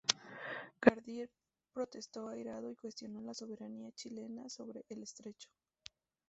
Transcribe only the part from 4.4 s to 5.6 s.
sobre el estrecho.